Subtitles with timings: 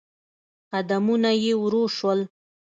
[0.71, 2.19] قدمونه يې ورو شول.